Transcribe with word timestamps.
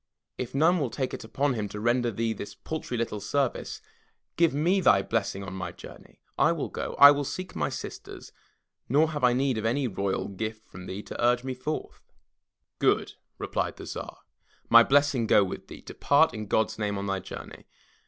if 0.39 0.55
none 0.55 0.79
will 0.79 0.89
take 0.89 1.13
it 1.13 1.23
upon 1.23 1.53
him 1.53 1.69
to 1.69 1.79
render 1.79 2.09
thee 2.09 2.33
this 2.33 2.55
paltry 2.55 2.97
little 2.97 3.19
service, 3.19 3.83
give 4.35 4.51
me 4.51 4.81
thy 4.81 5.03
blessing 5.03 5.43
on 5.43 5.53
my 5.53 5.71
journey. 5.71 6.19
I 6.39 6.53
will 6.53 6.69
go, 6.69 6.95
I 6.97 7.11
will 7.11 7.23
seek 7.23 7.55
my 7.55 7.69
sisters, 7.69 8.31
nor 8.89 9.11
have 9.11 9.23
I 9.23 9.33
need 9.33 9.59
of 9.59 9.65
any 9.65 9.87
royal 9.87 10.27
gift 10.27 10.67
from 10.67 10.87
thee 10.87 11.03
to 11.03 11.23
urge 11.23 11.43
me 11.43 11.53
forth." 11.53 11.99
29 11.99 11.99
M 11.99 12.07
Y 12.07 12.07
BOOK 12.07 12.99
HOUSE 13.09 13.11
"Good!'' 13.13 13.19
replied 13.37 13.75
the 13.77 13.85
Tsar, 13.85 14.17
"my 14.69 14.81
blessing 14.83 15.27
go 15.27 15.43
with 15.43 15.67
thee. 15.67 15.81
Depart 15.81 16.33
in 16.33 16.47
God's 16.47 16.79
name 16.79 16.97
on 16.97 17.05
thy 17.05 17.19
journey. 17.19 17.67